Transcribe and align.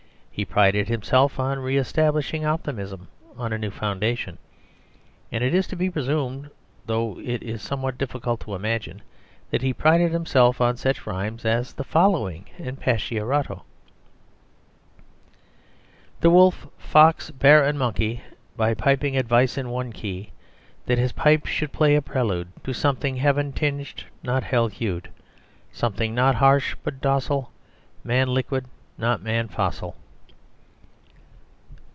He 0.33 0.45
prided 0.45 0.87
himself 0.87 1.39
on 1.39 1.59
re 1.59 1.77
establishing 1.77 2.45
optimism 2.45 3.09
on 3.37 3.53
a 3.53 3.59
new 3.59 3.69
foundation, 3.69 4.39
and 5.31 5.43
it 5.43 5.53
is 5.53 5.67
to 5.67 5.75
be 5.75 5.91
presumed, 5.91 6.49
though 6.87 7.19
it 7.19 7.43
is 7.43 7.61
somewhat 7.61 7.97
difficult 7.97 8.39
to 8.39 8.55
imagine, 8.55 9.03
that 9.51 9.61
he 9.61 9.71
prided 9.73 10.11
himself 10.11 10.59
on 10.59 10.77
such 10.77 11.05
rhymes 11.05 11.45
as 11.45 11.73
the 11.73 11.83
following 11.83 12.45
in 12.57 12.75
Pacchiarotto: 12.77 13.61
"The 16.21 16.31
wolf, 16.31 16.65
fox, 16.79 17.29
bear, 17.29 17.63
and 17.63 17.77
monkey, 17.77 18.21
By 18.57 18.73
piping 18.73 19.17
advice 19.17 19.59
in 19.59 19.69
one 19.69 19.91
key 19.91 20.31
That 20.87 20.97
his 20.97 21.11
pipe 21.11 21.45
should 21.45 21.73
play 21.73 21.93
a 21.95 22.01
prelude 22.01 22.47
To 22.63 22.73
something 22.73 23.17
heaven 23.17 23.51
tinged 23.51 24.05
not 24.23 24.43
hell 24.45 24.69
hued, 24.69 25.09
Something 25.71 26.15
not 26.15 26.35
harsh 26.35 26.75
but 26.83 26.99
docile, 26.99 27.51
Man 28.03 28.29
liquid, 28.33 28.65
not 28.97 29.21
man 29.21 29.47
fossil." 29.47 29.97